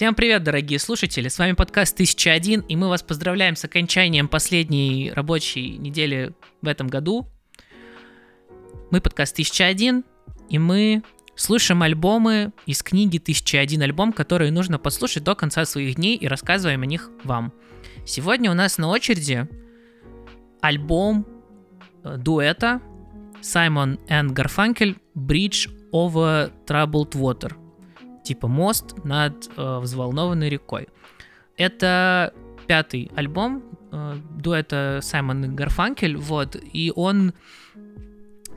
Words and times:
Всем 0.00 0.14
привет, 0.14 0.42
дорогие 0.42 0.78
слушатели! 0.78 1.28
С 1.28 1.38
вами 1.38 1.52
подкаст 1.52 1.92
1001, 1.92 2.60
и 2.60 2.74
мы 2.74 2.88
вас 2.88 3.02
поздравляем 3.02 3.54
с 3.54 3.66
окончанием 3.66 4.28
последней 4.28 5.12
рабочей 5.14 5.76
недели 5.76 6.32
в 6.62 6.68
этом 6.68 6.88
году. 6.88 7.28
Мы 8.90 9.02
подкаст 9.02 9.34
1001, 9.34 10.02
и 10.48 10.58
мы 10.58 11.02
слушаем 11.34 11.82
альбомы 11.82 12.52
из 12.64 12.82
книги 12.82 13.18
1001 13.18 13.82
альбом, 13.82 14.14
которые 14.14 14.50
нужно 14.50 14.78
послушать 14.78 15.22
до 15.22 15.34
конца 15.34 15.66
своих 15.66 15.96
дней 15.96 16.16
и 16.16 16.26
рассказываем 16.26 16.80
о 16.80 16.86
них 16.86 17.10
вам. 17.22 17.52
Сегодня 18.06 18.50
у 18.50 18.54
нас 18.54 18.78
на 18.78 18.88
очереди 18.88 19.46
альбом 20.62 21.26
э, 22.04 22.16
дуэта 22.16 22.80
Саймон 23.42 23.96
и 24.08 24.32
Гарфанкель 24.32 24.96
«Bridge 25.14 25.68
over 25.92 26.50
Troubled 26.66 27.12
Water» 27.12 27.52
типа 28.22 28.48
мост 28.48 29.04
над 29.04 29.48
э, 29.56 29.78
взволнованной 29.78 30.48
рекой. 30.48 30.88
Это 31.56 32.32
пятый 32.66 33.10
альбом 33.16 33.62
э, 33.92 34.16
дуэта 34.38 35.00
Саймон 35.02 35.44
и 35.44 35.48
Гарфанкель, 35.48 36.16
вот, 36.16 36.56
и 36.56 36.92
он, 36.94 37.34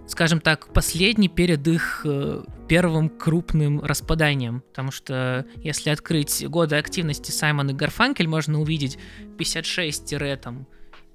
скажем 0.08 0.40
так, 0.40 0.68
последний 0.74 1.30
перед 1.30 1.68
их 1.68 2.02
э, 2.06 2.44
первым 2.68 3.10
крупным 3.10 3.82
распаданием, 3.82 4.62
потому 4.62 4.92
что 4.92 5.46
если 5.58 5.90
открыть 5.90 6.48
годы 6.48 6.76
активности 6.76 7.32
Саймон 7.32 7.72
и 7.72 7.74
Гарфанкель, 7.74 8.28
можно 8.28 8.62
увидеть 8.62 8.98
56 9.38 10.14
там 10.42 10.68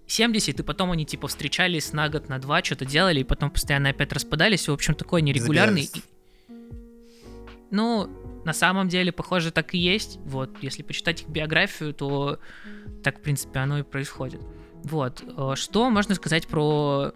70, 0.08 0.58
и 0.58 0.62
потом 0.62 0.90
они 0.90 1.04
типа 1.04 1.28
встречались 1.28 1.92
на 1.92 2.08
год, 2.08 2.28
на 2.28 2.38
два, 2.38 2.64
что-то 2.64 2.84
делали, 2.84 3.20
и 3.20 3.24
потом 3.24 3.50
постоянно 3.50 3.90
опять 3.90 4.12
распадались, 4.12 4.66
и, 4.66 4.70
в 4.70 4.74
общем, 4.74 4.94
такой 4.94 5.22
нерегулярный. 5.22 5.88
Ну, 7.70 8.08
на 8.48 8.54
самом 8.54 8.88
деле, 8.88 9.12
похоже, 9.12 9.50
так 9.50 9.74
и 9.74 9.78
есть. 9.78 10.18
Вот, 10.24 10.48
если 10.62 10.82
почитать 10.82 11.20
их 11.20 11.28
биографию, 11.28 11.92
то 11.92 12.38
так, 13.04 13.18
в 13.18 13.20
принципе, 13.20 13.58
оно 13.58 13.80
и 13.80 13.82
происходит. 13.82 14.40
Вот, 14.84 15.22
э, 15.22 15.52
что 15.54 15.90
можно 15.90 16.14
сказать 16.14 16.46
про 16.46 17.12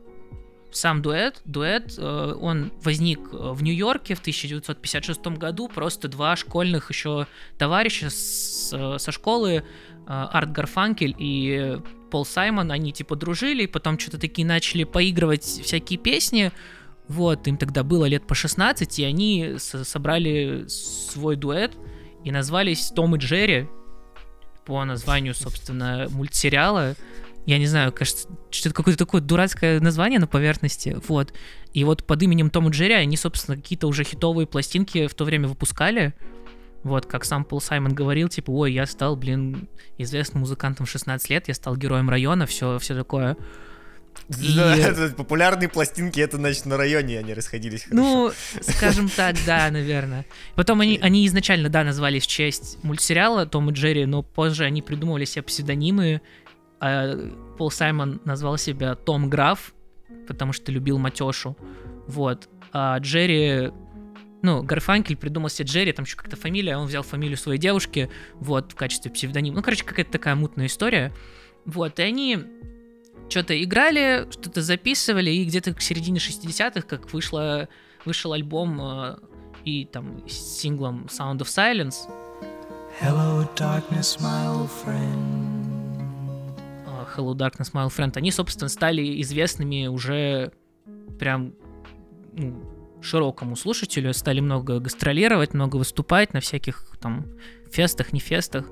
сам 0.71 1.01
дуэт. 1.01 1.41
Дуэт, 1.47 1.95
э, 1.97 2.35
он 2.39 2.71
возник 2.83 3.21
э, 3.33 3.53
в 3.55 3.63
Нью-Йорке 3.63 4.15
в 4.15 4.21
1956 4.21 5.39
году. 5.39 5.71
Просто 5.75 6.09
два 6.09 6.37
школьных 6.37 6.91
еще 6.91 7.27
товарища 7.57 8.11
с, 8.11 8.99
со 8.99 9.11
школы, 9.11 9.65
Арт 10.07 10.53
Гарфанкель 10.53 11.17
и 11.19 11.79
Пол 12.11 12.27
Саймон, 12.27 12.71
они 12.71 12.93
типа 12.93 13.17
дружили, 13.17 13.65
потом 13.65 13.99
что-то 13.99 14.19
такие 14.19 14.47
начали 14.47 14.85
поигрывать 14.85 15.45
всякие 15.45 15.99
песни. 15.99 16.53
Вот, 17.13 17.47
им 17.47 17.59
тогда 17.59 17.83
было 17.83 18.07
лет 18.07 18.27
по 18.27 18.35
16, 18.35 18.99
и 18.99 19.05
они 19.05 19.57
собрали 19.59 20.65
свой 20.67 21.37
дуэт 21.37 21.73
и 22.25 22.31
назвались 22.31 22.91
Том 22.95 23.17
и 23.17 23.19
Джерри 23.19 23.69
по 24.65 24.83
названию, 24.87 25.35
собственно, 25.35 26.07
мультсериала. 26.09 26.95
Я 27.45 27.59
не 27.59 27.67
знаю, 27.67 27.93
кажется, 27.93 28.29
что-то 28.51 28.75
какое-то 28.75 29.05
такое 29.05 29.21
дурацкое 29.21 29.79
название 29.81 30.21
на 30.21 30.27
поверхности. 30.27 30.97
Вот. 31.07 31.35
И 31.75 31.85
вот 31.85 32.07
под 32.07 32.23
именем 32.23 32.49
Том 32.49 32.69
и 32.69 32.71
Джерри 32.71 32.95
они, 32.95 33.19
собственно, 33.19 33.59
какие-то 33.59 33.89
уже 33.89 34.05
хитовые 34.05 34.47
пластинки 34.47 35.07
в 35.07 35.13
то 35.13 35.27
время 35.27 35.49
выпускали. 35.49 36.15
Вот, 36.83 37.05
как 37.05 37.27
сам 37.27 37.45
Пол 37.45 37.61
Саймон 37.61 37.93
говорил, 37.93 38.31
типа, 38.31 38.51
ой, 38.53 38.73
я 38.73 38.87
стал, 38.87 39.17
блин, 39.17 39.69
известным 39.99 40.41
музыкантом 40.41 40.87
в 40.87 40.91
16 40.91 41.29
лет, 41.29 41.49
я 41.49 41.55
стал 41.55 41.77
героем 41.77 42.09
района, 42.09 42.47
все, 42.47 42.79
все 42.79 42.95
такое. 42.95 43.37
И... 44.41 45.15
Популярные 45.17 45.69
пластинки, 45.69 46.21
это 46.21 46.37
значит 46.37 46.67
на 46.67 46.77
районе 46.77 47.19
они 47.19 47.35
расходились 47.35 47.85
хорошо. 47.85 48.03
Ну, 48.03 48.33
скажем 48.61 49.09
так, 49.09 49.37
да, 49.47 49.71
наверное. 49.71 50.25
Потом 50.55 50.81
они, 50.81 50.99
они 51.03 51.27
изначально, 51.27 51.69
да, 51.69 51.85
назвались 51.85 52.25
в 52.25 52.29
честь 52.29 52.79
мультсериала 52.83 53.47
Том 53.47 53.71
и 53.71 53.73
Джерри, 53.73 54.07
но 54.07 54.23
позже 54.23 54.65
они 54.65 54.83
придумывали 54.83 55.25
себе 55.25 55.43
псевдонимы. 55.43 56.21
А 56.81 57.17
Пол 57.59 57.71
Саймон 57.71 58.21
назвал 58.25 58.59
себя 58.59 58.95
Том 58.95 59.29
Граф, 59.31 59.75
потому 60.27 60.53
что 60.53 60.73
любил 60.73 60.99
матешу. 60.99 61.57
Вот. 62.07 62.49
А 62.73 62.99
Джерри 62.99 63.71
ну, 64.43 64.63
Гарфанкель 64.63 65.17
придумал 65.17 65.49
себе 65.49 65.69
Джерри, 65.69 65.93
там 65.93 66.05
еще 66.05 66.17
как-то 66.17 66.37
фамилия, 66.37 66.77
он 66.77 66.89
взял 66.89 67.05
фамилию 67.05 67.39
своей 67.39 67.61
девушки, 67.61 68.11
вот, 68.35 68.73
в 68.73 68.75
качестве 68.75 69.11
псевдонима. 69.11 69.57
Ну, 69.57 69.63
короче, 69.63 69.85
какая-то 69.85 70.11
такая 70.11 70.35
мутная 70.35 70.67
история. 70.67 71.13
Вот, 71.65 72.01
и 72.01 72.03
они 72.03 72.39
что-то 73.33 73.61
играли, 73.63 74.27
что-то 74.31 74.61
записывали, 74.61 75.31
и 75.31 75.45
где-то 75.45 75.73
к 75.73 75.81
середине 75.81 76.19
60-х, 76.19 76.83
как 76.83 77.13
вышло, 77.15 77.67
вышел 78.05 78.35
альбом 78.35 78.79
э, 78.81 79.17
и 79.65 79.87
там 79.87 80.23
с 80.29 80.61
синглом 80.61 81.07
Sound 81.07 81.39
of 81.39 81.47
Silence. 81.47 81.95
Hello, 83.01 83.49
darkness, 83.57 84.21
my 84.21 84.47
old 84.55 84.71
friend. 84.85 85.73
Uh, 86.87 87.07
Hello, 87.17 87.35
Darkness, 87.35 87.73
my 87.73 87.87
old 87.87 87.93
friend. 87.97 88.13
Они, 88.17 88.31
собственно, 88.31 88.69
стали 88.69 89.21
известными 89.23 89.87
уже 89.87 90.53
прям 91.19 91.55
ну, 92.35 92.63
широкому 93.01 93.57
слушателю, 93.57 94.13
стали 94.13 94.41
много 94.41 94.79
гастролировать, 94.79 95.55
много 95.55 95.77
выступать 95.77 96.35
на 96.35 96.41
всяких 96.41 96.85
там 97.01 97.27
фестах, 97.71 98.13
не 98.13 98.21
фестах. 98.21 98.67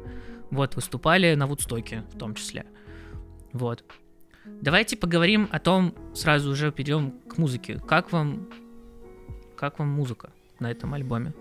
Вот, 0.50 0.76
выступали 0.76 1.34
на 1.34 1.47
Вудстоке 1.47 2.04
в 2.12 2.19
том 2.19 2.34
числе. 2.34 2.66
Вот. 3.54 3.84
Давайте 4.45 4.97
поговорим 4.97 5.49
о 5.53 5.59
том, 5.59 5.95
сразу 6.15 6.51
уже 6.51 6.73
перейдем 6.73 7.12
к 7.28 7.39
музыке. 7.39 7.81
Как 7.87 8.12
вам, 8.12 8.49
как 9.56 9.78
вам 9.78 9.89
музыка 9.89 10.31
на 10.59 10.71
этом 10.71 10.95
альбоме? 10.95 11.33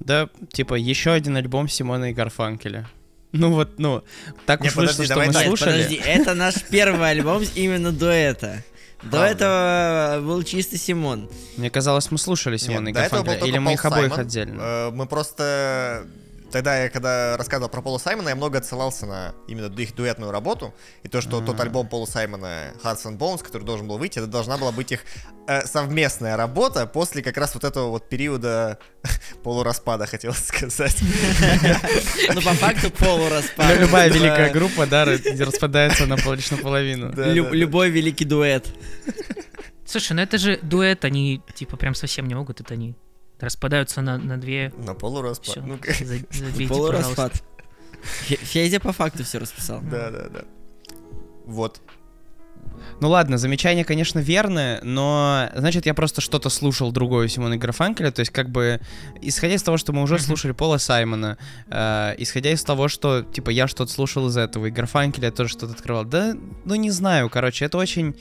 Да, 0.00 0.28
типа 0.52 0.74
еще 0.74 1.12
один 1.12 1.36
альбом 1.36 1.68
Симона 1.68 2.10
и 2.10 2.12
Гарфанкеля. 2.12 2.88
Ну 3.32 3.50
вот, 3.50 3.78
ну, 3.78 4.04
так 4.46 4.60
Не, 4.60 4.68
уж 4.68 4.74
подожди, 4.74 4.98
вышло, 4.98 5.04
что 5.04 5.14
давай, 5.14 5.26
мы 5.26 5.32
давай, 5.32 5.48
слушали. 5.48 5.82
Подожди, 5.82 6.00
это 6.04 6.34
наш 6.34 6.62
первый 6.70 7.10
альбом 7.10 7.42
именно. 7.54 7.90
До 7.90 9.10
Правда. 9.10 9.26
этого 9.26 10.20
был 10.26 10.42
чисто 10.44 10.78
Симон. 10.78 11.28
Мне 11.56 11.68
казалось, 11.68 12.10
мы 12.10 12.18
слушали 12.18 12.56
Симона 12.56 12.88
и 12.88 12.92
Нет, 12.92 12.94
до 12.94 13.00
этого 13.00 13.22
Гарфанкеля, 13.22 13.48
или 13.48 13.58
мы 13.58 13.72
их 13.74 13.84
обоих 13.84 14.16
отдельно? 14.18 14.60
Э, 14.60 14.90
Мы 14.92 15.06
просто... 15.06 16.06
Тогда 16.54 16.84
я, 16.84 16.88
когда 16.88 17.36
рассказывал 17.36 17.68
про 17.68 17.82
Пола 17.82 17.98
Саймона, 17.98 18.28
я 18.28 18.36
много 18.36 18.58
отсылался 18.58 19.06
на 19.06 19.34
именно 19.48 19.66
их 19.76 19.92
дуэтную 19.96 20.30
работу. 20.30 20.72
И 21.02 21.08
то, 21.08 21.20
что 21.20 21.40
тот 21.40 21.58
А. 21.58 21.64
альбом 21.64 21.88
Пола 21.88 22.06
Саймона 22.06 22.74
Hearts 22.84 23.06
and 23.06 23.18
Bones, 23.18 23.42
который 23.42 23.64
должен 23.64 23.88
был 23.88 23.98
выйти, 23.98 24.20
это 24.20 24.28
должна 24.28 24.56
была 24.56 24.70
быть 24.70 24.92
их 24.92 25.00
э, 25.48 25.66
совместная 25.66 26.36
работа 26.36 26.86
после 26.86 27.24
как 27.24 27.38
раз 27.38 27.54
вот 27.54 27.64
этого 27.64 27.88
вот 27.88 28.08
периода 28.08 28.78
полураспада, 29.42 30.06
хотел 30.06 30.32
сказать. 30.32 30.96
Ну, 32.32 32.40
по 32.40 32.52
факту 32.52 32.92
полураспад. 32.92 33.74
Ну, 33.74 33.80
любая 33.80 34.08
великая 34.08 34.52
группа, 34.52 34.86
да, 34.86 35.06
распадается 35.06 36.06
на 36.06 36.16
пол- 36.16 36.34
лишь 36.34 36.52
наполовину. 36.52 37.12
Любой 37.32 37.90
великий 37.90 38.26
дуэт. 38.26 38.64
Слушай, 39.84 40.12
ну 40.12 40.22
это 40.22 40.38
же 40.38 40.60
дуэт, 40.62 41.04
они 41.04 41.42
типа 41.56 41.76
прям 41.76 41.96
совсем 41.96 42.28
не 42.28 42.36
могут, 42.36 42.60
это 42.60 42.74
они 42.74 42.94
распадаются 43.44 44.02
на, 44.02 44.18
на 44.18 44.38
две. 44.38 44.72
На 44.78 44.94
полураспад. 44.94 45.56
Ну, 45.64 45.78
забейте, 46.30 46.68
Полураспад. 46.68 47.42
Федя 48.02 48.80
по 48.80 48.92
факту 48.92 49.24
все 49.24 49.38
расписал. 49.38 49.80
Да, 49.80 50.10
да, 50.10 50.28
да. 50.28 50.44
Вот. 51.46 51.80
Ну 53.00 53.08
ладно, 53.08 53.38
замечание, 53.38 53.84
конечно, 53.84 54.18
верное, 54.18 54.80
но 54.82 55.50
значит, 55.54 55.86
я 55.86 55.94
просто 55.94 56.20
что-то 56.20 56.48
слушал 56.48 56.92
другое 56.92 57.28
Симона 57.28 57.56
Гарфанкеля, 57.56 58.10
то 58.10 58.20
есть 58.20 58.32
как 58.32 58.50
бы, 58.50 58.80
исходя 59.20 59.54
из 59.54 59.62
того, 59.62 59.76
что 59.76 59.92
мы 59.92 60.02
уже 60.02 60.18
слушали 60.18 60.52
Пола 60.52 60.78
Саймона, 60.78 61.36
э, 61.68 62.14
исходя 62.18 62.50
из 62.50 62.62
того, 62.62 62.88
что, 62.88 63.22
типа, 63.22 63.50
я 63.50 63.66
что-то 63.66 63.90
слушал 63.90 64.28
из 64.28 64.36
этого, 64.36 64.66
и 64.66 64.70
Гарфанкеля 64.70 65.30
тоже 65.30 65.50
что-то 65.50 65.72
открывал, 65.72 66.04
да, 66.04 66.34
ну 66.64 66.74
не 66.76 66.90
знаю, 66.90 67.28
короче, 67.30 67.64
это 67.64 67.78
очень 67.78 68.16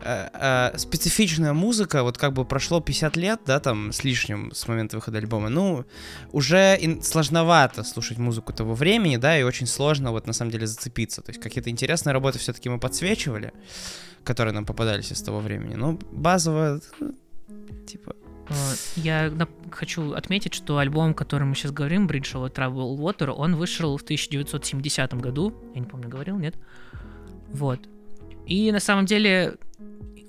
э, 0.00 0.28
э, 0.32 0.78
специфичная 0.78 1.52
музыка, 1.52 2.02
вот 2.02 2.16
как 2.16 2.32
бы 2.32 2.44
прошло 2.44 2.80
50 2.80 3.16
лет, 3.16 3.40
да, 3.46 3.58
там, 3.58 3.92
с 3.92 4.04
лишним 4.04 4.52
с 4.54 4.68
момента 4.68 4.96
выхода 4.96 5.18
альбома, 5.18 5.48
ну, 5.48 5.84
уже 6.32 6.78
сложновато 7.02 7.82
слушать 7.82 8.18
музыку 8.18 8.52
того 8.52 8.74
времени, 8.74 9.16
да, 9.16 9.38
и 9.38 9.42
очень 9.42 9.66
сложно 9.66 10.12
вот 10.12 10.26
на 10.26 10.32
самом 10.32 10.52
деле 10.52 10.66
зацепиться, 10.66 11.20
то 11.20 11.30
есть 11.30 11.42
какие-то 11.42 11.70
интересные 11.70 12.12
работы 12.12 12.38
все-таки 12.38 12.68
мы 12.68 12.78
подсвечивали, 12.78 13.52
которые 14.24 14.54
нам 14.54 14.64
попадались 14.64 15.12
из 15.12 15.22
того 15.22 15.40
времени, 15.40 15.74
ну, 15.74 15.98
базово, 16.12 16.80
ну, 17.00 17.14
типа, 17.86 18.14
Э, 18.48 18.54
Я 18.96 19.32
хочу 19.70 20.12
отметить, 20.12 20.54
что 20.54 20.78
альбом, 20.78 21.10
о 21.10 21.14
котором 21.14 21.50
мы 21.50 21.54
сейчас 21.54 21.72
говорим, 21.72 22.06
Bridge 22.06 22.34
over 22.34 22.52
Troubled 22.52 22.98
Water, 22.98 23.30
он 23.30 23.56
вышел 23.56 23.96
в 23.96 24.02
1970 24.02 25.14
году. 25.14 25.54
Я 25.74 25.80
не 25.80 25.86
помню, 25.86 26.08
говорил, 26.08 26.38
нет? 26.38 26.54
Вот. 27.52 27.80
И 28.46 28.70
на 28.72 28.80
самом 28.80 29.06
деле 29.06 29.54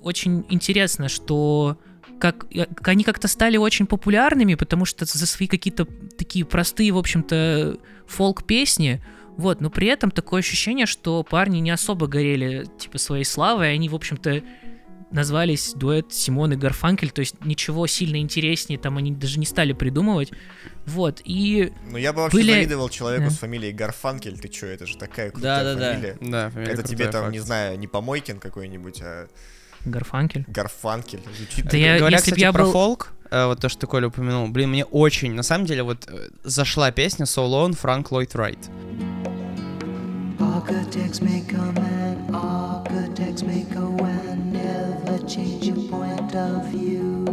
очень 0.00 0.44
интересно, 0.48 1.08
что 1.08 1.76
как, 2.18 2.46
э, 2.54 2.66
они 2.84 3.04
как-то 3.04 3.28
стали 3.28 3.56
очень 3.56 3.86
популярными, 3.86 4.54
потому 4.54 4.84
что 4.84 5.04
за 5.04 5.26
свои 5.26 5.48
какие-то 5.48 5.86
такие 6.16 6.44
простые, 6.44 6.92
в 6.92 6.98
общем-то, 6.98 7.76
фолк-песни, 8.06 9.04
вот, 9.36 9.60
но 9.60 9.70
при 9.70 9.86
этом 9.88 10.10
такое 10.10 10.40
ощущение, 10.40 10.86
что 10.86 11.22
парни 11.22 11.58
не 11.58 11.70
особо 11.70 12.06
горели, 12.06 12.66
типа, 12.78 12.98
своей 12.98 13.24
славой, 13.24 13.72
они, 13.72 13.88
в 13.88 13.94
общем-то, 13.94 14.42
назвались 15.12 15.72
дуэт 15.74 16.12
Симон 16.12 16.52
и 16.54 16.56
Гарфанкель, 16.56 17.10
то 17.10 17.20
есть 17.20 17.44
ничего 17.44 17.86
сильно 17.86 18.16
интереснее 18.16 18.76
там 18.78 18.96
они 18.96 19.12
даже 19.12 19.38
не 19.38 19.46
стали 19.46 19.72
придумывать. 19.72 20.32
Вот, 20.84 21.20
и 21.24 21.72
Ну 21.90 21.96
я 21.96 22.12
бы 22.12 22.22
вообще 22.22 22.38
Были- 22.38 22.52
завидовал 22.52 22.88
человеку 22.88 23.24
Да. 23.24 23.30
с 23.30 23.38
фамилией 23.38 23.72
Гарфанкель, 23.72 24.38
ты 24.38 24.48
чё, 24.48 24.66
это 24.66 24.84
же 24.86 24.96
такая 24.96 25.30
крутая 25.30 25.62
Да-да-да. 25.64 25.92
фамилия. 25.94 26.16
Да, 26.20 26.50
фамилия 26.50 26.72
Это 26.72 26.82
тебе 26.82 27.06
там, 27.08 27.22
факт. 27.22 27.32
не 27.32 27.38
знаю, 27.38 27.78
не 27.78 27.86
Помойкин 27.86 28.40
какой-нибудь, 28.40 29.00
а 29.02 29.28
Гарфанкель. 29.84 30.44
Гарфанкель. 30.48 31.22
Звучит 31.36 31.66
Да 31.70 31.76
я- 31.76 31.98
Говоря, 31.98 32.16
если 32.16 32.30
кстати, 32.32 32.40
я 32.40 32.52
про 32.52 32.64
был- 32.64 32.72
фолк, 32.72 33.12
э, 33.30 33.46
вот 33.46 33.60
то, 33.60 33.68
что 33.68 33.82
ты, 33.82 33.86
Коля 33.86 34.08
упомянул, 34.08 34.48
блин, 34.48 34.70
мне 34.70 34.84
очень, 34.84 35.32
на 35.34 35.44
самом 35.44 35.66
деле, 35.66 35.84
вот 35.84 36.04
э, 36.08 36.28
зашла 36.42 36.90
песня 36.90 37.24
So 37.26 37.46
Long, 37.48 37.74
Франк 37.76 38.10
Ллойд 38.10 38.34
Райт. 38.34 38.58
Architects 40.68 41.20
make 41.22 41.52
a 41.52 41.72
man, 41.80 42.34
architects 42.34 43.42
make 43.44 43.72
a 43.76 43.86
one, 43.86 44.52
never 44.52 45.18
change 45.24 45.64
your 45.64 45.76
point 45.88 46.34
of 46.34 46.66
view. 46.72 47.24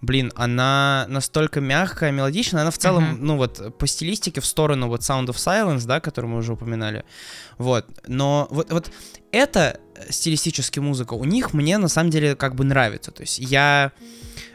Блин, 0.00 0.32
она 0.36 1.06
настолько 1.08 1.60
мягкая, 1.60 2.12
мелодичная, 2.12 2.62
она 2.62 2.70
в 2.70 2.78
целом, 2.78 3.02
Мгм. 3.02 3.26
ну 3.26 3.36
вот, 3.36 3.76
по 3.78 3.86
стилистике 3.88 4.40
в 4.40 4.46
сторону 4.46 4.86
вот 4.88 5.00
Sound 5.00 5.26
of 5.26 5.36
Silence, 5.36 5.86
да, 5.86 5.98
который 5.98 6.26
мы 6.26 6.38
уже 6.38 6.52
упоминали, 6.52 7.04
вот, 7.58 7.86
но 8.06 8.46
вот, 8.50 8.70
вот 8.70 8.92
эта 9.32 9.80
стилистически 10.08 10.78
музыка 10.78 11.14
у 11.14 11.24
них 11.24 11.52
мне 11.52 11.78
на 11.78 11.88
самом 11.88 12.10
деле 12.10 12.36
как 12.36 12.54
бы 12.54 12.62
нравится, 12.64 13.10
то 13.10 13.22
есть 13.22 13.38
я... 13.40 13.90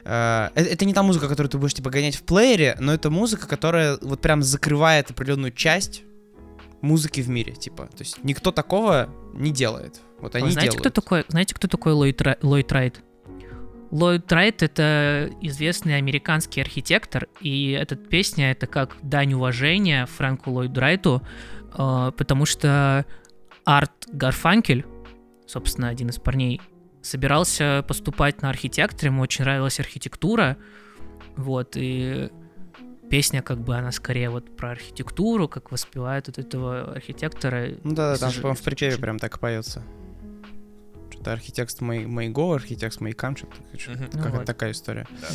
э- 0.04 0.50
это 0.56 0.86
не 0.86 0.94
та 0.94 1.04
музыка, 1.04 1.28
которую 1.28 1.50
ты 1.50 1.58
будешь 1.58 1.74
типа 1.74 1.90
гонять 1.90 2.16
в 2.16 2.24
плеере, 2.24 2.76
но 2.80 2.94
это 2.94 3.10
музыка, 3.10 3.48
которая 3.48 3.98
вот 4.02 4.22
прям 4.22 4.44
закрывает 4.44 5.12
определенную 5.12 5.52
часть 5.52 6.04
музыки 6.82 7.22
в 7.22 7.30
мире, 7.30 7.54
типа, 7.54 7.88
то 7.88 8.00
есть 8.00 8.24
никто 8.24 8.52
такого 8.52 9.10
не 9.34 9.52
делает, 9.52 10.00
вот 10.20 10.36
они 10.36 10.46
Вы 10.46 10.52
знаете, 10.52 10.72
делают. 10.72 10.92
кто 10.92 11.02
такой, 11.02 11.26
знаете, 11.28 11.56
кто 11.56 11.68
такой 11.68 11.94
Ллойд, 11.94 12.22
Ллойд 12.42 12.72
Райт? 12.72 13.02
Ллойд 13.92 14.32
Райт— 14.32 14.62
это 14.64 15.32
известный 15.42 15.98
американский 15.98 16.62
архитектор, 16.62 17.28
и 17.42 17.72
эта 17.72 17.96
песня— 17.96 18.52
это 18.54 18.68
как 18.68 18.98
дань 19.02 19.34
уважения 19.34 20.06
Фрэнку 20.06 20.52
Ллойду 20.52 20.80
Райту, 20.80 21.22
э, 21.78 22.12
потому 22.16 22.46
что 22.46 23.06
Арт 23.66 24.08
Гарфанкель, 24.12 24.86
собственно, 25.48 25.90
один 25.90 26.10
из 26.10 26.18
парней, 26.20 26.62
собирался 27.02 27.84
поступать 27.88 28.42
на 28.42 28.50
архитектор, 28.50 29.06
ему 29.08 29.22
очень 29.22 29.44
нравилась 29.44 29.80
архитектура, 29.80 30.58
вот, 31.36 31.74
и 31.76 32.30
песня, 33.10 33.42
как 33.42 33.60
бы, 33.60 33.76
она 33.76 33.92
скорее 33.92 34.30
вот 34.30 34.56
про 34.56 34.72
архитектуру, 34.72 35.48
как 35.48 35.72
воспевает 35.72 36.28
вот 36.28 36.38
этого 36.38 36.92
архитектора. 36.94 37.70
Ну 37.84 37.94
да, 37.96 38.12
Если 38.12 38.22
там, 38.22 38.32
же- 38.32 38.42
по-моему, 38.42 38.58
в 38.58 38.62
припеве 38.64 38.92
очень- 38.94 39.02
прям 39.02 39.20
так 39.20 39.40
поется. 39.40 39.84
Что-то 41.12 41.34
архитект 41.34 41.82
мой, 41.82 42.06
моего, 42.06 42.54
архитект 42.54 43.02
моикам, 43.02 43.36
что-то 43.36 43.56
Мгм. 43.92 44.02
Ну 44.04 44.08
какая-то 44.12 44.38
вот. 44.38 44.46
такая 44.46 44.72
история. 44.72 45.08
Да. 45.22 45.28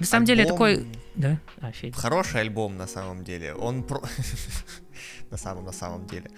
На 0.00 0.06
самом 0.06 0.26
деле 0.26 0.42
Альбом- 0.42 0.48
такой... 0.48 0.86
Да? 1.14 1.38
А, 1.60 1.70
Федя. 1.72 1.96
Хороший 1.96 2.40
альбом 2.40 2.76
на 2.76 2.86
самом 2.88 3.22
деле. 3.24 3.54
Он 3.54 3.84
про... 3.84 4.02
на 5.30 5.36
самом 5.36 5.64
на 5.64 5.72
самом 5.72 6.06
деле. 6.06 6.30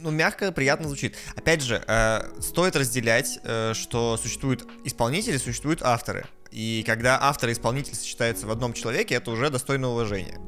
Ну, 0.00 0.10
мягко, 0.10 0.52
приятно 0.52 0.88
звучит. 0.88 1.16
Опять 1.36 1.62
же, 1.62 1.82
э, 1.86 2.40
стоит 2.40 2.76
разделять, 2.76 3.38
э, 3.42 3.72
что 3.74 4.16
существуют 4.16 4.66
исполнители, 4.84 5.36
существуют 5.36 5.82
авторы. 5.82 6.26
И 6.50 6.82
когда 6.86 7.18
автор 7.20 7.50
и 7.50 7.52
исполнитель 7.52 7.94
сочетаются 7.94 8.46
в 8.46 8.50
одном 8.50 8.72
человеке, 8.72 9.16
это 9.16 9.30
уже 9.30 9.50
достойно 9.50 9.88
уважения. 9.88 10.38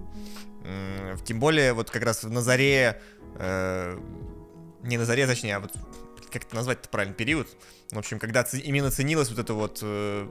Тем 1.25 1.41
более, 1.41 1.73
вот 1.73 1.91
как 1.91 2.03
раз 2.05 2.23
на 2.23 2.43
заре... 2.43 3.01
э, 3.37 3.99
не 4.83 4.99
на 4.99 5.05
заре, 5.05 5.27
точнее, 5.27 5.57
а 5.57 5.61
вот 5.61 5.73
как 6.31 6.45
это 6.45 6.55
назвать-то 6.55 6.89
правильный 6.89 7.15
период. 7.15 7.49
В 7.91 7.99
общем, 7.99 8.19
когда 8.19 8.45
ц- 8.45 8.59
именно 8.59 8.91
ценилось 8.91 9.31
вот 9.31 9.39
это 9.39 9.53
вот 9.55 9.81
э, 9.83 10.29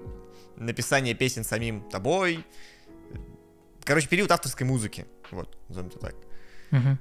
написание 0.56 1.14
песен 1.14 1.44
самим 1.44 1.82
тобой, 1.90 2.46
Короче, 3.84 4.08
период 4.08 4.30
авторской 4.30 4.68
музыки. 4.68 5.08
Вот, 5.32 5.58
назовем 5.68 5.88
это 5.90 5.98
так. 5.98 6.16
Мгм. 6.70 7.00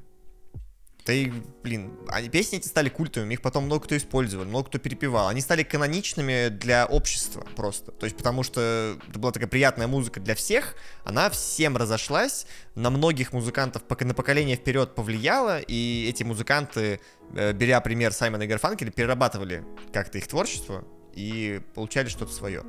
Да 1.08 1.14
и, 1.14 1.32
блин, 1.62 1.90
они, 2.08 2.28
песни 2.28 2.58
эти 2.58 2.69
стали 2.69 2.90
культовыми, 2.90 3.32
их 3.32 3.40
потом 3.40 3.64
много 3.64 3.84
кто 3.87 3.96
использовал, 3.96 4.44
много 4.44 4.69
кто 4.69 4.78
перепевал. 4.78 5.28
Они 5.28 5.40
стали 5.40 5.62
каноничными 5.62 6.49
для 6.50 6.84
общества 6.84 7.46
просто. 7.56 7.93
То 7.93 8.05
есть 8.05 8.14
потому 8.14 8.43
что 8.43 8.99
это 9.08 9.19
была 9.19 9.32
такая 9.32 9.49
приятная 9.49 9.87
музыка 9.87 10.20
для 10.20 10.34
всех, 10.34 10.75
она 11.05 11.31
всем 11.31 11.78
разошлась, 11.78 12.46
на 12.75 12.90
многих 12.90 13.32
музыкантов 13.32 13.84
пок- 13.88 14.05
на 14.05 14.12
поколение 14.12 14.56
вперед 14.56 14.94
повлияла, 14.94 15.60
и 15.60 16.06
эти 16.10 16.25
музыканты, 16.25 17.00
э, 17.34 17.54
беря 17.54 17.81
пример 17.81 18.12
Саймона 18.12 18.43
и 18.43 18.46
Гарфанкеля, 18.46 18.90
перерабатывали 18.90 19.64
как-то 19.94 20.19
их 20.19 20.26
творчество 20.26 20.84
и 21.14 21.62
получали 21.75 22.11
что-то 22.11 22.34
свое. 22.34 22.64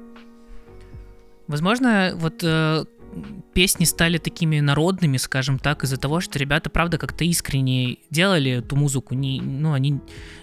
Возможно, 1.48 2.14
вот 2.16 2.42
э, 2.42 2.86
песни 3.54 3.86
стали 3.86 4.18
такими 4.18 4.60
народными, 4.60 5.18
скажем 5.18 5.60
так, 5.60 5.84
из-за 5.84 5.98
того, 5.98 6.20
что 6.20 6.40
ребята, 6.40 6.70
правда, 6.70 6.98
как-то 6.98 7.24
искренне 7.24 7.98
делали 8.10 8.52
эту 8.52 8.76
музыку. 8.76 9.16
Не, 9.16 9.42
ну, 9.42 9.74
они 9.74 10.00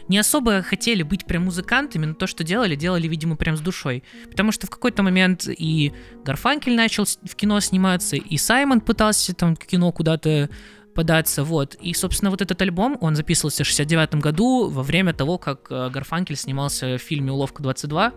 не 0.08 0.18
особо 0.18 0.62
хотели 0.62 1.02
быть 1.02 1.24
прям 1.24 1.44
музыкантами, 1.44 2.06
но 2.06 2.14
то, 2.14 2.26
что 2.26 2.44
делали, 2.44 2.76
делали, 2.76 3.08
видимо, 3.08 3.36
прям 3.36 3.56
с 3.56 3.60
душой. 3.60 4.02
Потому 4.30 4.52
что 4.52 4.66
в 4.66 4.70
какой-то 4.70 5.02
момент 5.02 5.46
и 5.48 5.92
Гарфанкель 6.24 6.74
начал 6.74 7.04
в 7.04 7.34
кино 7.36 7.60
сниматься, 7.60 8.16
и 8.16 8.36
Саймон 8.36 8.80
пытался 8.80 9.34
там 9.34 9.56
в 9.56 9.60
кино 9.60 9.92
куда-то 9.92 10.50
податься, 10.94 11.44
вот. 11.44 11.74
И, 11.74 11.94
собственно, 11.94 12.30
вот 12.30 12.42
этот 12.42 12.60
альбом, 12.62 12.96
он 13.00 13.14
записывался 13.16 13.64
в 13.64 13.66
69 13.66 14.16
году, 14.16 14.68
во 14.68 14.82
время 14.82 15.12
того, 15.12 15.38
как 15.38 15.66
э, 15.70 15.90
Гарфанкель 15.90 16.36
снимался 16.36 16.96
в 16.96 17.02
фильме 17.02 17.30
«Уловка 17.30 17.62
22», 17.62 18.12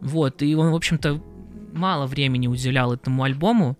вот, 0.00 0.42
и 0.42 0.54
он, 0.54 0.70
в 0.70 0.74
общем-то, 0.74 1.20
мало 1.72 2.06
времени 2.06 2.46
уделял 2.46 2.92
этому 2.92 3.22
альбому. 3.24 3.76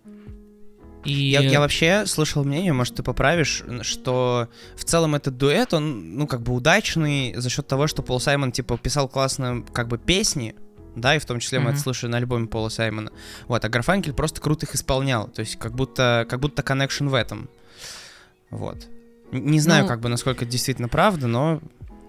И... 1.04 1.12
Я, 1.12 1.40
я 1.40 1.58
вообще 1.60 2.06
слышал 2.06 2.44
мнение, 2.44 2.72
может, 2.72 2.94
ты 2.94 3.02
поправишь, 3.02 3.62
что 3.82 4.48
в 4.76 4.84
целом 4.84 5.14
этот 5.14 5.36
дуэт, 5.36 5.74
он, 5.74 6.16
ну, 6.16 6.26
как 6.26 6.42
бы 6.42 6.52
удачный 6.54 7.34
за 7.34 7.50
счет 7.50 7.66
того, 7.66 7.86
что 7.88 8.02
Пол 8.02 8.20
Саймон, 8.20 8.52
типа, 8.52 8.78
писал 8.78 9.08
классные, 9.08 9.64
как 9.72 9.88
бы, 9.88 9.98
песни, 9.98 10.54
да, 10.94 11.16
и 11.16 11.18
в 11.18 11.24
том 11.26 11.40
числе 11.40 11.58
мы 11.58 11.64
Мгм. 11.66 11.72
это 11.74 11.80
слышали 11.82 12.10
на 12.10 12.18
альбоме 12.18 12.46
Пола 12.46 12.68
Саймона. 12.68 13.10
Вот, 13.48 13.64
а 13.64 13.68
Гарфанкель 13.68 14.12
просто 14.12 14.40
круто 14.40 14.66
их 14.66 14.74
исполнял, 14.74 15.26
то 15.28 15.40
есть 15.40 15.56
как 15.56 15.74
будто, 15.74 16.26
как 16.28 16.38
будто 16.38 16.62
connection 16.62 17.08
в 17.08 17.14
этом. 17.14 17.48
Вот. 18.50 18.86
Не 19.32 19.58
знаю, 19.60 19.84
Ну- 19.84 19.88
как 19.88 20.00
бы, 20.00 20.08
насколько 20.08 20.44
это 20.44 20.52
действительно 20.52 20.88
правда, 20.88 21.26
но 21.26 21.60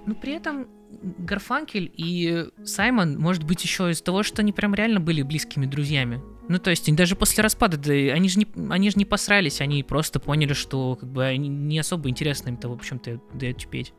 Ну, 0.05 0.15
при 0.15 0.33
этом 0.33 0.67
Гарфанкель 1.01 1.91
и 1.95 2.49
Саймон, 2.65 3.17
может 3.17 3.43
быть, 3.45 3.63
еще 3.63 3.89
из-за 3.91 4.03
того, 4.03 4.21
что 4.21 4.41
они 4.41 4.51
прям 4.51 4.75
реально 4.75 4.99
были 4.99 5.21
близкими 5.21 5.65
друзьями. 5.65 6.21
Ну, 6.49 6.59
то 6.59 6.69
есть, 6.69 6.93
даже 6.95 7.15
после 7.15 7.41
распада, 7.41 7.77
да, 7.77 7.93
они 7.93 8.27
же 8.27 8.39
не, 8.39 8.47
они 8.69 8.89
же 8.89 8.97
не 8.97 9.05
посрались, 9.05 9.61
они 9.61 9.81
просто 9.83 10.19
поняли, 10.19 10.53
что 10.53 10.95
как 10.95 11.09
бы 11.09 11.23
они 11.23 11.47
не 11.47 11.79
особо 11.79 12.09
интересно 12.09 12.49
им-то, 12.49 12.69
в 12.69 12.73
общем-то, 12.73 13.21
дуэт 13.33 13.65
петь. 13.69 13.93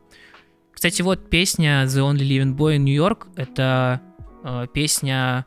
Кстати, 0.72 1.02
вот 1.02 1.30
песня 1.30 1.84
The 1.84 2.00
Only 2.02 2.28
Living 2.28 2.56
Boy 2.56 2.76
in 2.76 2.80
New 2.80 2.94
York, 2.94 3.28
это 3.36 4.02
э, 4.42 4.66
песня 4.74 5.46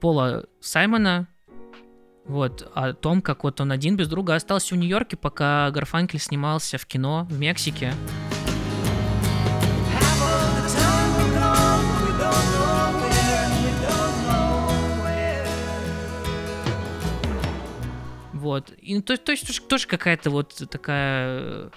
Пола 0.00 0.46
Саймона, 0.60 1.28
вот, 2.26 2.70
о 2.74 2.92
том, 2.94 3.20
как 3.20 3.44
вот 3.44 3.60
он 3.60 3.72
один 3.72 3.96
без 3.96 4.08
друга 4.08 4.34
остался 4.34 4.74
в 4.74 4.78
Нью-Йорке, 4.78 5.16
пока 5.16 5.70
Гарфанкель 5.70 6.20
снимался 6.20 6.78
в 6.78 6.86
кино 6.86 7.26
в 7.30 7.38
Мексике. 7.38 7.92
Вот. 18.44 18.72
И, 18.72 19.00
то, 19.00 19.16
то 19.16 19.32
есть 19.32 19.46
тоже, 19.46 19.62
тоже 19.62 19.86
какая-то 19.86 20.28
вот 20.28 20.52
такая 20.70 21.38
э, 21.40 21.70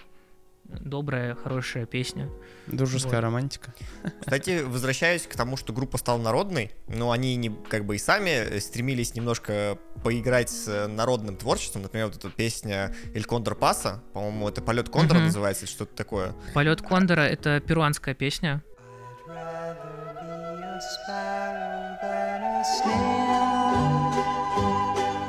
добрая, 0.66 1.34
хорошая 1.34 1.86
песня. 1.86 2.30
дружеская 2.66 3.16
Вот. 3.16 3.22
романтика. 3.22 3.74
Кстати, 4.20 4.64
возвращаюсь 4.66 5.22
к 5.22 5.34
тому, 5.34 5.56
что 5.56 5.72
группа 5.72 5.98
стала 5.98 6.22
народной, 6.22 6.72
но 6.90 7.12
они 7.12 7.38
не 7.38 7.50
как 7.70 7.86
бы 7.86 7.96
и 7.96 8.00
сами 8.00 8.60
стремились 8.60 9.16
немножко 9.16 9.78
поиграть 10.04 10.50
с 10.50 10.68
э, 10.68 10.88
народным 10.88 11.38
творчеством. 11.38 11.84
Например, 11.84 12.08
вот 12.08 12.18
эта 12.18 12.30
песня 12.30 12.94
Эль 13.16 13.24
Кондор 13.24 13.56
Паса, 13.56 14.04
по-моему, 14.12 14.50
это 14.50 14.62
полет 14.62 14.90
Кондора 14.90 15.20
называется, 15.20 15.64
или 15.64 15.72
что-то 15.72 15.96
такое. 15.96 16.36
Полет 16.54 16.82
Кондора 16.82 17.22
это 17.22 17.62
перуанская 17.62 18.14
песня. 18.14 18.62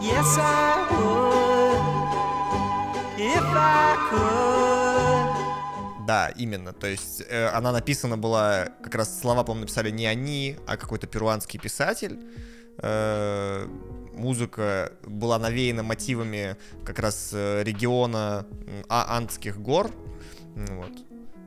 Yes, 0.00 0.38
I 0.38 0.67
Да, 6.06 6.30
именно. 6.36 6.72
То 6.72 6.86
есть 6.86 7.22
э, 7.28 7.48
она 7.48 7.70
написана 7.72 8.16
была, 8.16 8.68
как 8.82 8.94
раз 8.94 9.20
слова, 9.20 9.42
по-моему, 9.44 9.62
написали 9.62 9.90
не 9.90 10.06
они, 10.06 10.56
а 10.66 10.76
какой-то 10.78 11.06
перуанский 11.06 11.60
писатель. 11.60 12.18
Э, 12.78 13.66
музыка 14.14 14.92
была 15.04 15.38
навеяна 15.38 15.82
мотивами 15.82 16.56
как 16.84 16.98
раз 16.98 17.30
э, 17.34 17.62
региона 17.62 18.46
а- 18.88 19.16
Андских 19.18 19.60
гор. 19.60 19.90
Ну 20.56 20.76
Вот. 20.80 20.92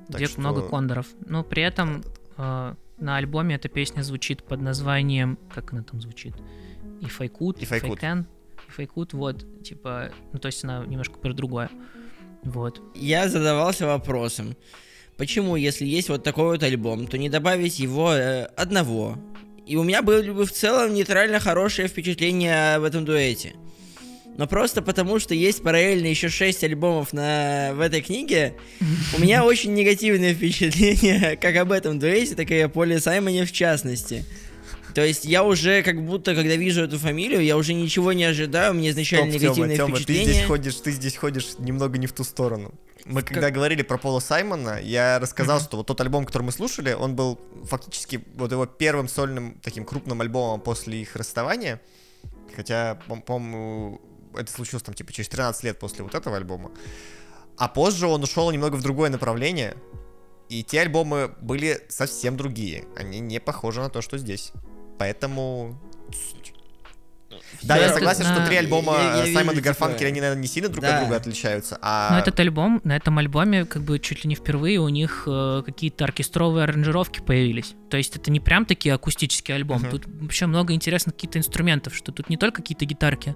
Так 0.08 0.18
где 0.18 0.28
что- 0.28 0.40
много 0.40 0.62
кондоров. 0.70 1.08
Но 1.26 1.44
при 1.44 1.64
этом 1.64 2.04
э, 2.38 2.76
на 3.00 3.18
альбоме 3.18 3.56
эта 3.56 3.68
песня 3.68 4.04
звучит 4.04 4.44
под 4.44 4.62
названием... 4.62 5.40
Как 5.56 5.74
она 5.74 5.82
там 5.82 6.00
звучит? 6.02 6.36
If 7.02 7.20
I 7.20 7.28
could, 7.30 7.58
If 7.58 7.72
I 7.74 7.80
could. 7.80 8.00
can, 8.00 8.26
if 8.70 8.80
I 8.80 8.86
could, 8.86 9.10
вот, 9.14 9.64
типа, 9.64 10.12
ну, 10.34 10.40
то 10.40 10.46
есть 10.48 10.64
она 10.64 10.86
немножко 10.86 11.18
про 11.18 11.34
другое. 11.34 11.72
Вот. 12.44 12.82
Я 12.96 13.30
задавался 13.30 13.86
вопросом, 13.86 14.56
почему, 15.18 15.56
если 15.56 15.86
есть 15.86 16.10
вот 16.10 16.24
такой 16.24 16.46
вот 16.46 16.64
альбом, 16.64 17.08
то 17.08 17.18
не 17.18 17.30
добавить 17.30 17.80
его 17.80 18.14
э, 18.14 18.46
одного? 18.56 19.18
И 19.66 19.76
у 19.76 19.84
меня 19.84 20.02
были 20.02 20.32
бы 20.32 20.46
в 20.46 20.52
целом 20.52 20.94
нейтрально 20.94 21.40
хорошее 21.40 21.88
впечатление 21.88 22.76
об 22.76 22.84
этом 22.84 23.06
дуэте. 23.06 23.54
Но 24.38 24.48
просто 24.48 24.82
потому, 24.82 25.20
что 25.20 25.36
есть 25.36 25.62
параллельно 25.62 26.08
еще 26.08 26.30
6 26.30 26.64
альбомов 26.64 27.14
на... 27.14 27.72
в 27.74 27.82
этой 27.82 28.02
книге, 28.02 28.56
у 29.16 29.22
меня 29.22 29.44
очень 29.46 29.74
негативное 29.74 30.34
впечатление 30.34 31.38
как 31.38 31.56
об 31.58 31.72
этом 31.72 32.00
дуэте, 32.00 32.36
так 32.36 32.50
и 32.50 32.60
о 32.60 32.70
Поле 32.70 33.00
Саймоне 33.00 33.46
в 33.46 33.52
частности. 33.52 34.26
То 34.94 35.06
есть 35.06 35.26
я 35.26 35.44
уже 35.44 35.84
как 35.84 36.04
будто, 36.06 36.36
когда 36.36 36.56
вижу 36.56 36.84
эту 36.84 36.98
фамилию, 37.00 37.42
я 37.44 37.58
уже 37.58 37.74
ничего 37.74 38.14
не 38.14 38.24
ожидаю, 38.26 38.72
у 38.72 38.76
меня 38.76 38.92
изначально 38.92 39.32
Стоп, 39.32 39.42
негативное 39.42 39.76
Тёма, 39.76 39.88
Тёма, 39.88 39.98
ты 39.98 40.04
впечатление. 40.04 40.34
здесь 40.34 40.46
ходишь, 40.48 40.76
ты 40.76 40.92
здесь 40.92 41.16
ходишь 41.18 41.50
немного 41.60 41.98
не 41.98 42.08
в 42.08 42.14
ту 42.14 42.24
сторону. 42.24 42.74
Мы 43.06 43.24
когда 43.24 43.50
говорили 43.50 43.82
про 43.82 43.98
Пола 43.98 44.20
Саймона, 44.20 44.80
я 44.82 45.18
рассказал, 45.20 45.60
что 45.60 45.78
вот 45.78 45.88
тот 45.88 46.00
альбом, 46.02 46.24
который 46.26 46.44
мы 46.44 46.52
слушали, 46.52 46.94
он 46.94 47.16
был 47.16 47.40
фактически 47.64 48.24
вот 48.36 48.52
его 48.52 48.66
первым 48.68 49.08
сольным 49.08 49.58
таким 49.64 49.86
крупным 49.86 50.22
альбомом 50.22 50.62
после 50.62 51.02
их 51.02 51.16
расставания. 51.16 51.82
Хотя, 52.56 53.00
по- 53.08 53.16
по-моему, 53.16 54.02
это 54.38 54.52
случилось 54.52 54.84
там 54.84 54.94
типа 54.94 55.12
через 55.14 55.30
13 55.30 55.64
лет 55.64 55.80
после 55.80 56.04
вот 56.04 56.14
этого 56.14 56.38
альбома. 56.38 56.72
А 57.58 57.68
позже 57.68 58.08
он 58.08 58.22
ушел 58.24 58.52
немного 58.52 58.76
в 58.76 58.82
другое 58.84 59.10
направление. 59.10 59.76
И 60.50 60.64
те 60.64 60.82
альбомы 60.82 61.32
были 61.42 61.82
совсем 61.90 62.36
другие. 62.38 62.84
Они 62.98 63.20
не 63.20 63.40
похожи 63.40 63.80
на 63.80 63.90
то, 63.90 64.02
что 64.02 64.18
здесь. 64.18 64.52
Поэтому... 65.02 65.80
Да, 67.64 67.76
я 67.76 67.92
согласен, 67.92 68.24
что 68.24 68.46
три 68.46 68.56
альбома 68.56 68.94
я 69.26 69.34
Саймона 69.34 69.60
такое. 69.60 70.08
они, 70.08 70.22
наверное, 70.22 70.44
не 70.44 70.48
сильно 70.48 70.70
друг 70.70 70.86
от 70.86 71.00
друга 71.00 71.16
отличаются, 71.16 71.80
а... 71.82 72.12
Но 72.12 72.20
этот 72.20 72.40
альбом, 72.40 72.82
на 72.84 72.96
этом 72.96 73.18
альбоме, 73.18 73.66
как 73.66 73.82
бы 73.82 73.98
чуть 73.98 74.24
ли 74.24 74.28
не 74.28 74.36
впервые 74.36 74.80
у 74.80 74.90
них 74.90 75.24
э, 75.26 75.64
какие-то 75.66 76.04
оркестровые 76.04 76.66
аранжировки 76.66 77.20
появились. 77.20 77.74
То 77.90 77.98
есть 77.98 78.16
это 78.16 78.30
не 78.30 78.40
прям 78.40 78.66
такие 78.66 78.94
акустический 78.94 79.56
альбом. 79.56 79.84
Тут 79.90 80.06
вообще 80.06 80.46
много 80.46 80.74
интересных 80.74 81.16
каких-то 81.16 81.40
инструментов, 81.40 81.96
что 81.96 82.12
тут 82.12 82.30
не 82.30 82.38
только 82.38 82.62
какие-то 82.62 82.86
гитарки. 82.86 83.36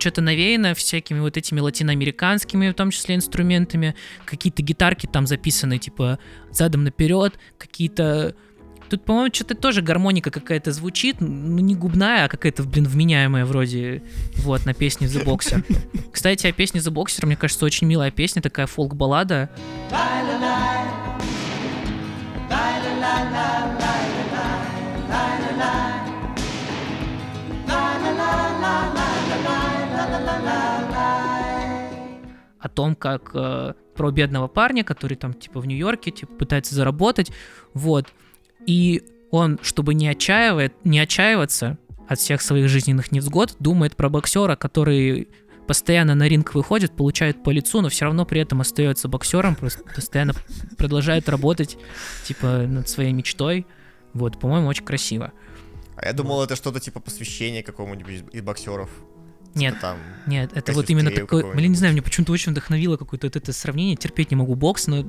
Что-то 0.00 0.20
навеяно 0.20 0.74
всякими 0.74 1.20
вот 1.20 1.36
этими 1.36 1.60
латиноамериканскими, 1.60 2.70
в 2.70 2.74
том 2.74 2.90
числе, 2.90 3.14
инструментами. 3.14 3.94
Какие-то 4.24 4.62
гитарки 4.62 5.06
там 5.06 5.28
записаны, 5.28 5.78
типа, 5.78 6.18
задом 6.50 6.82
наперед. 6.82 7.38
Какие-то... 7.56 8.34
Тут, 8.92 9.06
по-моему, 9.06 9.32
что-то 9.32 9.54
тоже 9.54 9.80
гармоника 9.80 10.30
какая-то 10.30 10.70
звучит. 10.70 11.16
Ну, 11.22 11.60
не 11.60 11.74
губная, 11.74 12.26
а 12.26 12.28
какая-то, 12.28 12.62
блин, 12.62 12.84
вменяемая 12.84 13.46
вроде. 13.46 14.02
Вот, 14.36 14.66
на 14.66 14.74
песне 14.74 15.06
The 15.06 15.24
Boxer. 15.24 15.64
Кстати, 16.12 16.46
о 16.46 16.52
песне 16.52 16.78
The 16.80 16.92
Boxer, 16.92 17.24
мне 17.24 17.34
кажется, 17.34 17.64
очень 17.64 17.86
милая 17.86 18.10
песня, 18.10 18.42
такая 18.42 18.66
фолк-баллада. 18.66 19.48
О 32.60 32.68
том, 32.68 32.94
как 32.94 33.30
э, 33.32 33.72
про 33.96 34.10
бедного 34.10 34.48
парня, 34.48 34.84
который 34.84 35.16
там, 35.16 35.32
типа, 35.32 35.60
в 35.60 35.66
Нью-Йорке, 35.66 36.10
типа, 36.10 36.34
пытается 36.34 36.74
заработать, 36.74 37.32
вот. 37.72 38.12
И 38.66 39.02
он, 39.30 39.58
чтобы 39.62 39.94
не, 39.94 40.08
отчаивает, 40.08 40.74
не 40.84 40.98
отчаиваться 40.98 41.78
от 42.08 42.18
всех 42.18 42.42
своих 42.42 42.68
жизненных 42.68 43.12
невзгод, 43.12 43.56
думает 43.58 43.96
про 43.96 44.08
боксера, 44.08 44.56
который 44.56 45.28
постоянно 45.66 46.14
на 46.14 46.28
ринг 46.28 46.54
выходит, 46.54 46.94
получает 46.94 47.42
по 47.42 47.50
лицу, 47.50 47.80
но 47.80 47.88
все 47.88 48.04
равно 48.04 48.26
при 48.26 48.40
этом 48.40 48.60
остается 48.60 49.08
боксером, 49.08 49.54
просто 49.54 49.82
постоянно 49.84 50.34
продолжает 50.76 51.28
работать, 51.28 51.78
типа, 52.24 52.66
над 52.66 52.88
своей 52.88 53.12
мечтой. 53.12 53.66
Вот, 54.12 54.38
по-моему, 54.38 54.68
очень 54.68 54.84
красиво. 54.84 55.32
А 55.96 56.06
я 56.06 56.12
думал, 56.12 56.42
это 56.42 56.56
что-то 56.56 56.80
типа 56.80 57.00
посвящение 57.00 57.62
какому-нибудь 57.62 58.24
из, 58.32 58.42
боксеров. 58.42 58.90
Нет, 59.54 59.76
Там. 59.80 59.98
нет, 60.26 60.50
это 60.54 60.72
вот 60.72 60.88
именно 60.88 61.10
такое, 61.10 61.54
блин, 61.54 61.72
не 61.72 61.76
знаю, 61.76 61.92
мне 61.92 62.00
почему-то 62.00 62.32
очень 62.32 62.52
вдохновило 62.52 62.96
какое-то 62.96 63.26
вот 63.26 63.36
это 63.36 63.52
сравнение, 63.52 63.96
терпеть 63.96 64.30
не 64.30 64.36
могу 64.36 64.54
бокс, 64.54 64.86
но 64.86 65.04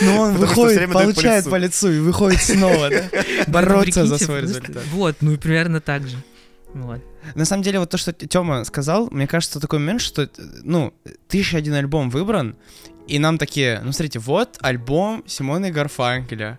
Ну, 0.00 0.20
он 0.20 0.34
выходит, 0.34 0.90
получает 0.92 1.48
по 1.48 1.56
лицу 1.56 1.90
и 1.92 1.98
выходит 1.98 2.40
снова, 2.42 2.90
да? 2.90 3.04
Бороться 3.46 4.06
за 4.06 4.18
свой 4.18 4.42
результат. 4.42 4.84
Вот, 4.92 5.16
ну 5.20 5.32
и 5.32 5.36
примерно 5.36 5.80
так 5.80 6.06
же. 6.06 6.16
Вот. 6.74 7.00
На 7.34 7.44
самом 7.44 7.62
деле, 7.62 7.78
вот 7.78 7.90
то, 7.90 7.98
что 7.98 8.12
Тёма 8.12 8.64
сказал, 8.64 9.08
мне 9.10 9.26
кажется, 9.26 9.60
такой 9.60 9.78
момент, 9.78 10.00
что, 10.00 10.28
ну, 10.62 10.92
тысяча 11.28 11.56
один 11.56 11.74
альбом 11.74 12.10
выбран, 12.10 12.56
и 13.06 13.18
нам 13.18 13.38
такие, 13.38 13.80
ну, 13.84 13.92
смотрите, 13.92 14.18
вот 14.18 14.56
альбом 14.60 15.22
Симона 15.26 15.66
и 15.66 15.70
Гарфанкеля, 15.70 16.58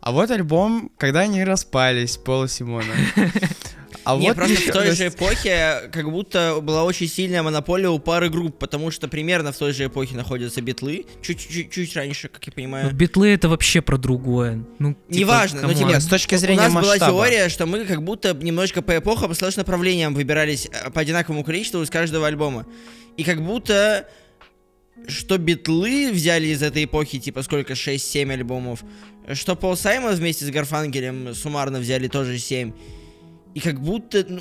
а 0.00 0.10
вот 0.10 0.30
альбом, 0.32 0.90
когда 0.98 1.20
они 1.20 1.44
распались, 1.44 2.16
Пола 2.16 2.48
Симона. 2.48 2.92
А 4.04 4.16
Не, 4.16 4.28
вот 4.28 4.36
просто 4.36 4.54
ещё- 4.54 4.70
в 4.70 4.74
той 4.74 4.86
то 4.88 4.94
же 4.96 5.08
эпохе 5.08 5.90
как 5.92 6.10
будто 6.10 6.58
была 6.60 6.82
очень 6.84 7.06
сильная 7.08 7.42
монополия 7.42 7.88
у 7.88 7.98
пары 8.00 8.28
групп, 8.30 8.58
потому 8.58 8.90
что 8.90 9.06
примерно 9.06 9.52
в 9.52 9.56
той 9.56 9.72
же 9.72 9.86
эпохе 9.86 10.16
находятся 10.16 10.60
битлы, 10.60 11.06
чуть-чуть 11.22 11.70
чуть 11.70 11.94
раньше, 11.96 12.28
как 12.28 12.44
я 12.46 12.50
Но 12.50 12.54
понимаю. 12.56 12.92
битлы 12.92 13.28
это 13.30 13.48
вообще 13.48 13.80
про 13.80 13.96
другое. 13.98 14.64
Ну, 14.80 14.94
типа, 15.08 15.18
Неважно, 15.18 15.62
но 15.62 15.68
come 15.68 15.79
on. 15.79 15.88
типа, 15.88 16.00
с 16.00 16.06
точки 16.06 16.34
у 16.34 16.38
зрения 16.38 16.62
нас 16.62 16.72
была 16.72 16.82
масштаба. 16.82 17.12
теория, 17.12 17.48
что 17.48 17.66
мы 17.66 17.84
как 17.84 18.02
будто 18.02 18.34
немножко 18.34 18.82
по 18.82 18.96
эпохам, 18.98 19.28
по 19.28 19.34
сложным 19.34 19.60
направлениям 19.62 20.14
выбирались 20.14 20.66
э, 20.72 20.90
по 20.90 21.00
одинаковому 21.00 21.44
количеству 21.44 21.80
из 21.82 21.88
каждого 21.90 22.26
альбома. 22.26 22.66
И 23.16 23.22
как 23.24 23.40
будто 23.40 24.08
что 25.08 25.38
битлы 25.38 26.10
взяли 26.12 26.46
из 26.48 26.62
этой 26.62 26.84
эпохи, 26.84 27.18
типа 27.18 27.42
сколько, 27.42 27.72
6-7 27.74 28.32
альбомов, 28.32 28.84
что 29.32 29.56
Пол 29.56 29.76
Саймон 29.76 30.14
вместе 30.14 30.44
с 30.44 30.50
Гарфанкелем 30.50 31.34
суммарно 31.34 31.78
взяли 31.80 32.08
тоже 32.08 32.38
7. 32.38 32.72
И 33.54 33.60
как 33.60 33.80
будто, 33.80 34.24
ну, 34.28 34.40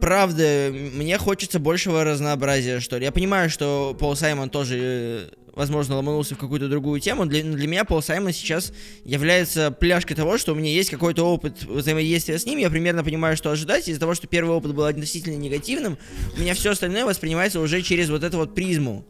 правда, 0.00 0.70
мне 0.72 1.16
хочется 1.18 1.58
большего 1.58 2.04
разнообразия, 2.04 2.80
что 2.80 2.98
ли. 2.98 3.04
Я 3.04 3.12
понимаю, 3.12 3.48
что 3.48 3.96
Пол 3.98 4.16
Саймон 4.16 4.50
тоже, 4.50 4.78
э, 4.80 5.28
возможно, 5.54 5.96
ломанулся 5.96 6.34
в 6.34 6.38
какую-то 6.38 6.68
другую 6.68 7.00
тему. 7.00 7.24
Для, 7.24 7.42
для 7.42 7.66
меня 7.66 7.84
Пол 7.84 8.02
Саймон 8.02 8.32
сейчас 8.32 8.72
является 9.04 9.70
пляшкой 9.70 10.16
того, 10.16 10.38
что 10.38 10.52
у 10.52 10.54
меня 10.56 10.70
есть 10.70 10.90
какой-то 10.90 11.24
опыт 11.24 11.62
взаимодействия 11.62 12.38
с 12.38 12.44
ним. 12.44 12.58
Я 12.58 12.68
примерно 12.68 13.04
понимаю, 13.04 13.36
что 13.36 13.50
ожидать. 13.50 13.88
Из-за 13.88 14.00
того, 14.00 14.14
что 14.14 14.26
первый 14.26 14.54
опыт 14.56 14.74
был 14.74 14.84
относительно 14.84 15.36
негативным, 15.36 15.96
у 16.36 16.40
меня 16.40 16.54
все 16.54 16.72
остальное 16.72 17.06
воспринимается 17.06 17.60
уже 17.60 17.80
через 17.82 18.10
вот 18.10 18.24
эту 18.24 18.38
вот 18.38 18.54
призму. 18.54 19.04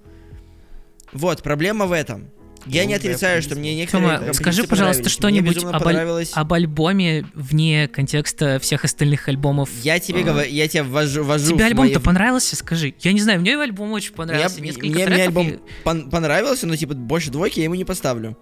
Вот, 1.13 1.43
проблема 1.43 1.87
в 1.87 1.93
этом. 1.93 2.31
Я 2.67 2.83
не 2.85 2.95
Умная 2.95 2.97
отрицаю, 2.99 3.43
что 3.43 3.55
мне 3.57 3.75
некоторые 3.75 4.09
композиции 4.19 4.43
скажи, 4.43 4.65
пожалуйста, 4.65 5.09
что-нибудь 5.09 5.59
об, 5.65 5.75
аль- 5.75 5.81
понравилось... 5.83 6.31
об 6.35 6.53
альбоме 6.53 7.27
вне 7.35 7.89
контекста 7.89 8.59
всех 8.61 8.85
остальных 8.85 9.29
альбомов. 9.29 9.69
Я 9.83 9.99
тебе 9.99 10.21
А. 10.21 10.25
говорю, 10.25 10.51
я 10.51 10.69
тебя 10.69 10.85
ввожу, 10.85 11.25
ввожу 11.25 11.55
Тебе 11.55 11.65
альбом-то 11.67 11.99
мои- 11.99 12.05
понравился, 12.05 12.57
скажи. 12.57 12.95
Я 13.01 13.13
не 13.13 13.21
знаю, 13.21 13.41
мне 13.41 13.57
альбом 13.61 13.93
очень 13.93 14.13
понравился. 14.15 14.61
Несколько 14.61 14.87
мне, 14.87 15.07
мне 15.07 15.25
альбом 15.25 15.49
и- 15.49 15.59
пон- 15.85 16.11
понравился, 16.11 16.67
но 16.67 16.77
типа 16.77 16.95
больше 16.95 17.31
двойки 17.31 17.59
я 17.59 17.65
ему 17.65 17.75
не 17.75 17.85
поставлю. 17.85 18.37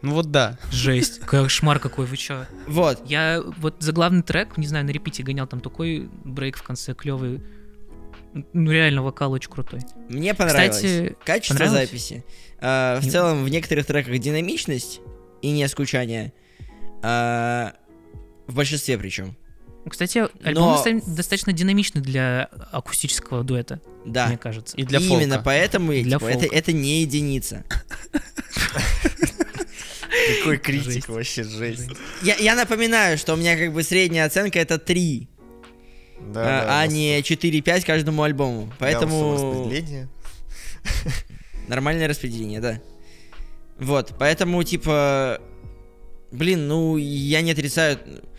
Ну 0.00 0.14
вот 0.14 0.30
да. 0.32 0.58
Жесть, 0.72 1.20
кошмар 1.20 1.78
какой, 1.78 2.06
вы 2.06 2.16
чё? 2.16 2.46
Вот. 2.66 3.02
Я 3.08 3.40
вот 3.58 3.76
за 3.78 3.92
главный 3.92 4.22
трек, 4.22 4.56
не 4.58 4.66
знаю, 4.66 4.84
на 4.84 4.90
репите 4.90 5.22
гонял, 5.22 5.46
там 5.46 5.60
такой 5.60 6.08
брейк 6.24 6.56
в 6.56 6.62
конце 6.64 6.92
клевый. 6.94 7.40
Ну 8.52 8.70
реально 8.70 9.02
вокал 9.02 9.32
очень 9.32 9.50
крутой. 9.50 9.80
Мне 10.08 10.34
понравилось. 10.34 10.76
Кстати, 10.76 11.16
Качество 11.24 11.54
понравилось? 11.54 11.88
записи. 11.90 12.24
А, 12.60 12.98
в 13.00 13.04
Не- 13.04 13.10
целом, 13.10 13.44
в 13.44 13.48
некоторых 13.48 13.86
треках 13.86 14.18
динамичность 14.18 15.00
и 15.42 15.50
не 15.50 15.66
скучание. 15.68 16.32
А, 17.02 17.74
в 18.46 18.54
большинстве 18.54 18.96
причем. 18.98 19.36
кстати, 19.90 20.28
альбом 20.44 20.64
Но- 20.64 20.74
доста- 20.76 21.02
достаточно 21.10 21.52
динамичный 21.52 22.00
для 22.00 22.44
акустического 22.70 23.42
дуэта, 23.42 23.80
Да. 24.06 24.28
мне 24.28 24.38
кажется. 24.38 24.76
И 24.76 24.84
для 24.84 25.00
Именно 25.00 25.34
фолка. 25.34 25.42
поэтому 25.44 25.92
Для 25.92 26.18
типа, 26.18 26.26
это, 26.28 26.40
фолка. 26.40 26.54
это 26.56 26.72
не 26.72 27.00
единица. 27.02 27.64
Какой 30.38 30.58
критик 30.58 31.08
вообще, 31.08 31.42
жесть. 31.42 31.88
Я, 32.22 32.36
я 32.36 32.54
напоминаю, 32.54 33.18
что 33.18 33.34
у 33.34 33.36
меня 33.36 33.56
как 33.56 33.72
бы 33.72 33.82
средняя 33.82 34.26
оценка 34.26 34.58
это 34.58 34.78
3, 34.78 35.28
Да, 36.28 36.40
а, 36.40 36.64
да, 36.66 36.80
а 36.80 36.86
не 36.86 37.20
4-5 37.20 37.84
каждому 37.84 38.22
альбому. 38.22 38.72
Поэтому 38.78 39.32
распределение. 39.34 40.08
нормальное 41.68 42.08
распределение, 42.08 42.60
да. 42.60 42.80
Вот, 43.78 44.14
поэтому, 44.18 44.62
типа, 44.62 45.40
блин, 46.30 46.68
ну, 46.68 46.96
я 46.96 47.40
не 47.40 47.52
отрицаю. 47.52 47.98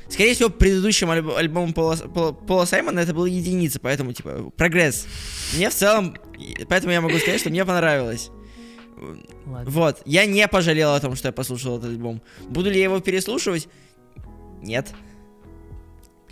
Скорее 0.10 0.34
всего, 0.36 0.50
предыдущим 0.50 1.10
альб- 1.10 1.36
альбомом 1.36 1.74
Пола, 1.74 1.96
Пола- 1.96 2.34
Пола 2.34 2.66
Саймона 2.66 3.00
это 3.00 3.14
была 3.14 3.28
единица, 3.28 3.80
поэтому, 3.80 4.14
типа, 4.14 4.52
прогресс. 4.56 5.06
Мне 5.56 5.70
в 5.70 5.74
целом, 5.74 6.16
поэтому 6.70 6.94
я 6.94 7.02
могу 7.02 7.18
сказать, 7.18 7.40
что 7.40 7.50
мне 7.50 7.66
понравилось. 7.66 8.30
Ладно. 9.46 9.70
Вот, 9.70 10.02
я 10.06 10.26
не 10.26 10.48
пожалел 10.48 10.94
о 10.94 11.00
том, 11.00 11.16
что 11.16 11.30
я 11.30 11.32
послушал 11.32 11.78
этот 11.78 11.90
альбом. 11.90 12.22
Буду 12.48 12.70
ли 12.70 12.78
я 12.78 12.84
его 12.86 13.00
переслушивать? 13.00 13.68
Нет. 14.62 14.94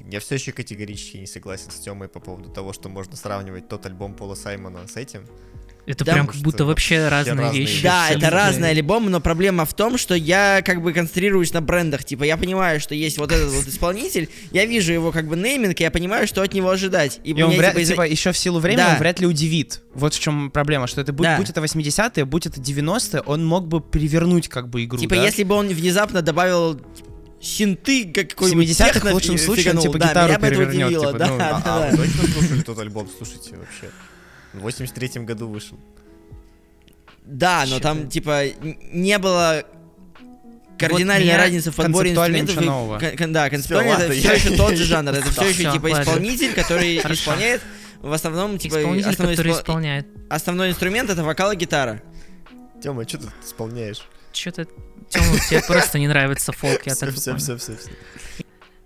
Я 0.09 0.19
все 0.19 0.35
еще 0.35 0.51
категорически 0.51 1.17
не 1.17 1.27
согласен 1.27 1.71
с 1.71 1.75
Тёмой 1.75 2.07
по 2.07 2.19
поводу 2.19 2.49
того, 2.49 2.73
что 2.73 2.89
можно 2.89 3.15
сравнивать 3.15 3.67
тот 3.67 3.85
альбом 3.85 4.13
Пола 4.13 4.35
Саймона 4.35 4.79
с 4.87 4.95
этим. 4.97 5.21
Это 5.87 6.05
Да, 6.05 6.13
прям 6.13 6.27
как 6.27 6.35
будто 6.37 6.63
вообще 6.63 7.07
разные 7.07 7.35
разные 7.41 7.59
вещи. 7.61 7.71
вещи. 7.71 7.83
Да, 7.83 8.05
это 8.09 8.17
абсолютно. 8.17 8.29
разные 8.29 8.71
альбомы, 8.71 9.09
но 9.09 9.19
проблема 9.19 9.65
в 9.65 9.73
том, 9.73 9.97
что 9.97 10.13
я 10.13 10.61
как 10.63 10.79
бы 10.83 10.93
концентрируюсь 10.93 11.53
на 11.53 11.61
брендах. 11.61 12.03
Типа, 12.03 12.23
я 12.23 12.37
понимаю, 12.37 12.79
что 12.79 12.93
есть 12.93 13.17
вот 13.17 13.31
этот 13.31 13.51
вот 13.51 13.65
исполнитель, 13.67 14.29
я 14.51 14.65
вижу 14.65 14.93
его 14.93 15.11
как 15.11 15.27
бы 15.27 15.35
нейминг, 15.35 15.79
и 15.79 15.83
я 15.83 15.89
понимаю, 15.89 16.27
что 16.27 16.43
от 16.43 16.53
него 16.53 16.69
ожидать. 16.69 17.19
И, 17.23 17.31
И 17.31 17.41
он 17.41 17.51
вряд, 17.57 17.73
типа, 17.75 17.85
типа, 17.87 18.01
еще 18.07 18.31
в 18.31 18.37
силу 18.37 18.59
времени 18.59 18.77
Да. 18.77 18.91
он 18.93 18.99
вряд 18.99 19.19
ли 19.21 19.25
удивит. 19.25 19.81
Вот 19.95 20.13
в 20.13 20.19
чем 20.19 20.51
проблема, 20.51 20.85
что 20.85 21.01
это 21.01 21.13
будь, 21.13 21.23
Да. 21.23 21.37
будь 21.37 21.49
это 21.49 21.61
80-е, 21.61 22.25
будь 22.25 22.45
это 22.45 22.61
90-е, 22.61 23.21
он 23.25 23.43
мог 23.43 23.67
бы 23.67 23.81
перевернуть 23.81 24.49
как 24.49 24.69
бы 24.69 24.83
игру. 24.83 24.99
Типа, 24.99 25.15
да? 25.15 25.23
если 25.25 25.41
бы 25.43 25.55
он 25.55 25.67
внезапно 25.67 26.21
добавил 26.21 26.79
синты, 27.41 28.11
как 28.13 28.29
какой-нибудь 28.29 28.69
70-х 28.69 29.09
в 29.09 29.13
лучшем 29.13 29.37
случае 29.37 29.73
он, 29.73 29.79
типа, 29.81 29.97
да, 29.97 30.07
гитару 30.09 30.27
меня 30.29 30.39
бы 30.39 30.45
это 30.47 30.55
перевернет, 30.55 30.87
удивило, 30.87 31.05
типа, 31.07 31.19
да, 31.19 31.27
ну, 31.27 31.37
да, 31.37 31.49
А, 31.49 31.57
а 31.57 31.61
да. 31.61 31.89
вы 31.89 31.97
точно 31.97 32.27
слушали 32.27 32.61
тот 32.61 32.79
альбом? 32.79 33.09
Слушайте, 33.17 33.55
вообще. 33.57 33.89
В 34.53 34.67
83-м 34.67 35.25
году 35.25 35.47
вышел. 35.47 35.77
Да, 37.25 37.65
но 37.67 37.79
там, 37.79 38.09
типа, 38.09 38.47
н- 38.47 38.77
не 38.91 39.17
было 39.17 39.63
кардинальной 40.77 41.25
меня 41.25 41.37
разницы 41.37 41.71
в 41.71 41.75
подборе 41.75 42.11
инструментов. 42.11 42.61
и- 42.61 42.65
нового. 42.65 42.99
кон- 42.99 43.31
да, 43.33 43.49
концептуально 43.49 43.91
это 44.03 44.13
все 44.13 44.33
еще 44.33 44.55
тот 44.57 44.75
же 44.75 44.83
жанр. 44.85 45.11
Это 45.13 45.29
все 45.31 45.47
еще, 45.49 45.71
типа, 45.71 45.91
исполнитель, 45.91 46.53
который 46.53 46.97
исполняет 47.11 47.61
в 48.01 48.11
основном, 48.11 48.57
типа, 48.57 48.77
основной, 48.77 49.35
который 49.35 49.51
исполняет. 49.53 50.07
основной 50.29 50.69
инструмент 50.71 51.09
это 51.09 51.23
вокал 51.23 51.51
и 51.51 51.55
гитара. 51.55 52.01
Тёма, 52.83 53.07
что 53.07 53.19
ты 53.19 53.27
исполняешь? 53.45 54.01
Что-то, 54.33 54.65
Тёма, 55.11 55.37
тебе 55.49 55.61
просто 55.67 55.99
не 55.99 56.07
нравится 56.07 56.51
фолк, 56.51 56.81
я 56.85 56.95
так 56.95 57.11
Все, 57.11 57.37
все, 57.37 57.57
все, 57.57 57.75
все. 57.75 57.89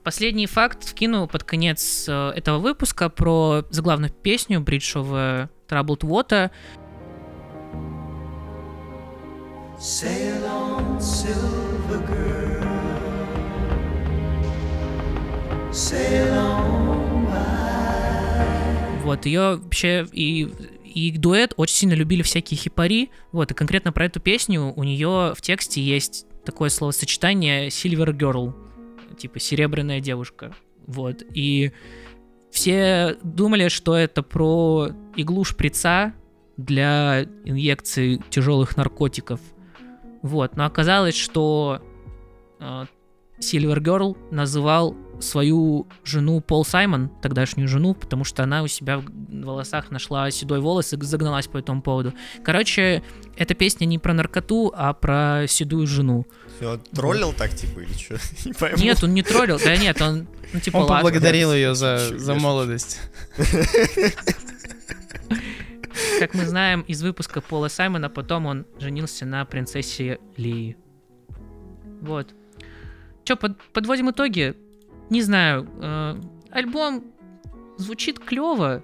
Последний 0.03 0.47
факт 0.47 0.83
вкину 0.83 1.27
под 1.27 1.43
конец 1.43 2.05
э, 2.07 2.31
этого 2.35 2.59
выпуска 2.59 3.09
про 3.09 3.65
заглавную 3.69 4.11
песню 4.11 4.59
Bridge 4.59 4.95
of 4.95 5.09
э, 5.13 5.47
Troubled 5.67 6.01
Water. 6.01 6.51
Sail 9.79 10.43
on, 10.45 10.99
silver 10.99 12.01
girl. 12.07 12.63
Sail 15.71 16.33
on. 16.33 16.65
Вот, 19.05 19.27
ее 19.27 19.57
вообще 19.57 20.07
и, 20.11 20.51
и 20.95 21.11
дуэт 21.11 21.53
очень 21.57 21.75
сильно 21.75 21.93
любили 21.93 22.21
всякие 22.23 22.57
хипари. 22.57 23.11
Вот, 23.33 23.51
и 23.51 23.53
конкретно 23.53 23.91
про 23.91 24.05
эту 24.05 24.19
песню 24.21 24.73
у 24.75 24.83
нее 24.83 25.33
в 25.35 25.41
тексте 25.41 25.81
есть 25.81 26.25
такое 26.45 26.69
словосочетание 26.69 27.67
Silver 27.67 28.17
Girl, 28.17 28.55
типа 29.17 29.39
серебряная 29.39 29.99
девушка. 29.99 30.55
Вот, 30.87 31.21
и 31.33 31.73
все 32.49 33.17
думали, 33.23 33.67
что 33.67 33.95
это 33.95 34.23
про 34.23 34.89
иглу 35.17 35.43
шприца 35.43 36.13
для 36.55 37.23
инъекции 37.43 38.21
тяжелых 38.29 38.77
наркотиков. 38.77 39.41
Вот, 40.21 40.55
но 40.55 40.65
оказалось, 40.65 41.17
что 41.17 41.81
э, 42.59 42.85
Silver 43.39 43.79
Girl 43.79 44.17
называл 44.31 44.95
свою 45.19 45.87
жену 46.03 46.41
Пол 46.41 46.65
Саймон, 46.65 47.09
тогдашнюю 47.21 47.67
жену, 47.67 47.93
потому 47.93 48.23
что 48.25 48.43
она 48.43 48.63
у 48.63 48.67
себя 48.67 48.97
в 48.97 49.05
волосах 49.31 49.91
нашла 49.91 50.29
седой 50.31 50.59
волос 50.59 50.93
и 50.93 51.01
загналась 51.01 51.47
по 51.47 51.57
этому 51.57 51.81
поводу. 51.81 52.13
Короче, 52.43 53.01
эта 53.37 53.53
песня 53.53 53.85
не 53.85 53.97
про 53.97 54.13
наркоту, 54.13 54.73
а 54.75 54.93
про 54.93 55.45
седую 55.47 55.87
жену. 55.87 56.25
Всё, 56.57 56.79
троллил 56.93 57.33
так, 57.33 57.51
типа, 57.55 57.79
или 57.79 57.93
что? 57.93 58.17
Не 58.45 58.53
пойму. 58.53 58.77
Нет, 58.77 59.03
он 59.03 59.13
не 59.13 59.21
троллил, 59.23 59.59
да 59.63 59.75
нет, 59.77 60.01
он, 60.01 60.27
ну 60.53 60.59
типа, 60.59 60.77
Он 60.77 60.83
ладно. 60.83 60.97
поблагодарил 60.97 61.53
ее 61.53 61.75
за, 61.75 62.07
Чё, 62.09 62.17
за 62.17 62.33
я 62.33 62.39
молодость. 62.39 62.99
Как 66.19 66.33
мы 66.33 66.45
знаем 66.45 66.81
из 66.81 67.01
выпуска 67.01 67.41
Пола 67.41 67.67
Саймона, 67.67 68.09
потом 68.09 68.45
он 68.45 68.65
женился 68.79 69.25
на 69.25 69.45
принцессе 69.45 70.19
Лии. 70.37 70.77
Вот. 72.01 72.33
Че, 73.25 73.35
подводим 73.73 74.09
итоги? 74.09 74.53
Не 75.09 75.21
знаю. 75.21 75.67
э, 75.81 76.21
альбом 76.51 77.03
звучит 77.77 78.19
клево, 78.19 78.83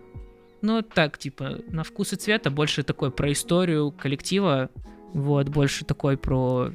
но 0.62 0.82
так, 0.82 1.18
типа, 1.18 1.60
на 1.68 1.84
вкус 1.84 2.14
и 2.14 2.16
цвета 2.16 2.50
больше 2.50 2.84
такой 2.84 3.12
про 3.12 3.32
историю 3.32 3.92
коллектива, 3.92 4.70
вот, 5.14 5.50
больше 5.50 5.86
такой 5.86 6.18
про, 6.18 6.72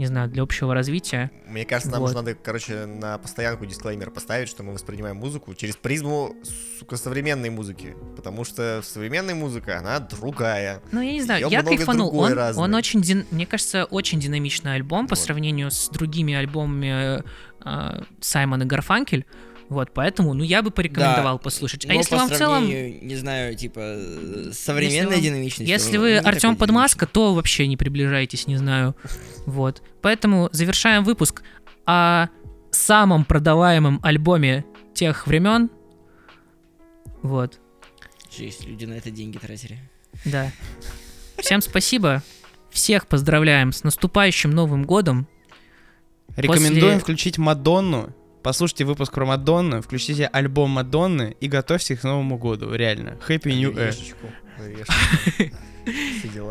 не 0.00 0.06
знаю, 0.06 0.28
для 0.28 0.42
общего 0.42 0.74
развития. 0.74 1.30
Мне 1.46 1.64
кажется, 1.64 1.90
нам 1.92 2.00
Вот. 2.00 2.08
же 2.10 2.14
надо, 2.16 2.34
короче, 2.34 2.86
на 2.86 3.18
постоянку 3.18 3.66
дисклеймер 3.66 4.10
поставить, 4.10 4.48
что 4.48 4.62
мы 4.62 4.72
воспринимаем 4.72 5.16
музыку 5.16 5.54
через 5.54 5.76
призму, 5.76 6.34
сука, 6.78 6.96
современной 6.96 7.50
музыки. 7.50 7.94
Потому 8.16 8.44
что 8.44 8.80
современная 8.82 9.34
музыка, 9.34 9.78
она 9.78 10.00
другая. 10.00 10.80
Ну, 10.90 11.00
я 11.00 11.12
не 11.12 11.22
знаю, 11.22 11.40
Её 11.40 11.50
я 11.50 11.62
кайфанул. 11.62 12.16
Он, 12.18 12.32
разной. 12.32 12.64
он 12.64 12.74
очень, 12.74 13.02
дин- 13.02 13.26
мне 13.30 13.46
кажется, 13.46 13.84
очень 13.84 14.18
динамичный 14.18 14.74
альбом 14.74 15.06
по 15.06 15.14
Вот. 15.14 15.22
сравнению 15.22 15.70
с 15.70 15.88
другими 15.90 16.34
альбомами 16.34 17.22
э, 17.64 18.02
Саймон 18.20 18.62
и 18.62 18.64
Гарфанкель. 18.64 19.26
Вот, 19.70 19.92
поэтому, 19.94 20.34
ну, 20.34 20.42
я 20.44 20.62
бы 20.62 20.70
порекомендовал 20.72 21.38
послушать. 21.38 21.84
А 21.86 21.88
Но 21.88 21.94
если 21.94 22.10
по 22.10 22.16
вам 22.16 22.28
в 22.28 22.36
целом, 22.36 22.66
не 22.66 23.14
знаю, 23.14 23.54
типа, 23.54 23.78
э, 23.80 24.50
с 24.52 24.58
современной 24.58 25.12
вам- 25.14 25.22
динамичностью. 25.22 25.66
если 25.66 25.96
ну, 25.96 26.02
вы 26.02 26.18
Артем. 26.18 26.56
Подмаска, 26.56 27.06
то 27.06 27.32
вообще 27.34 27.66
не 27.68 27.76
приближайтесь, 27.76 28.48
не 28.48 28.56
знаю. 28.56 28.96
Вот. 29.46 29.82
Поэтому 30.02 30.48
завершаем 30.52 31.04
выпуск 31.04 31.42
о 31.86 32.26
самом 32.72 33.24
продаваемом 33.24 34.00
альбоме 34.02 34.64
тех 34.92 35.26
времен. 35.28 35.70
Вот, 37.22 37.60
Жесть, 38.36 38.66
люди 38.66 38.84
на 38.86 38.94
это 38.94 39.10
деньги 39.10 39.38
тратили. 39.38 39.78
да. 40.24 40.50
Всем 41.38 41.60
спасибо. 41.60 42.22
Всех 42.70 43.06
поздравляем 43.06 43.72
с 43.72 43.82
наступающим 43.84 44.50
Новым 44.50 44.84
годом. 44.84 45.26
Рекомендуем 46.36 46.82
После- 46.94 46.98
включить 47.00 47.38
Мадонну. 47.38 48.14
Послушайте 48.42 48.84
выпуск 48.86 49.12
про 49.12 49.26
Мадонну, 49.26 49.82
включите 49.82 50.26
альбом 50.26 50.70
Мадонны 50.70 51.36
и 51.40 51.48
готовьтесь 51.48 51.98
к 51.98 52.04
Новому 52.04 52.38
году. 52.38 52.72
Реально. 52.74 53.18
Happy 53.28 53.52
New 53.52 53.72
Year. 53.72 53.94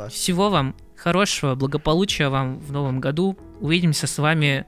Всего 0.10 0.50
вам 0.50 0.76
хорошего, 0.96 1.56
благополучия 1.56 2.30
вам 2.30 2.60
в 2.60 2.72
новом 2.72 3.00
году. 3.00 3.38
Увидимся 3.60 4.06
с 4.08 4.18
вами 4.20 4.66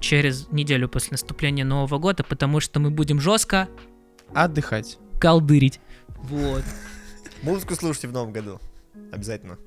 через 0.00 0.48
неделю 0.50 0.88
после 0.88 1.10
наступления 1.12 1.64
Нового 1.64 1.98
года, 1.98 2.24
потому 2.24 2.60
что 2.60 2.80
мы 2.80 2.90
будем 2.90 3.20
жестко 3.20 3.68
Отдыхать. 4.34 4.98
колдырить. 5.20 5.80
Вот. 6.08 6.64
Музыку 7.42 7.74
слушайте 7.74 8.08
в 8.08 8.12
новом 8.12 8.32
году. 8.32 8.60
Обязательно. 9.12 9.58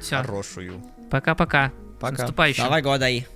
Все. 0.00 0.18
Хорошую. 0.18 0.82
Пока-пока. 1.10 1.68
С 1.68 2.00
Пока. 2.00 2.12
наступающим. 2.22 2.64
Давай 2.64 2.82
годай. 2.82 3.26